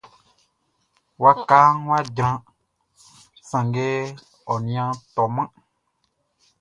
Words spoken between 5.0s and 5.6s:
tɔman.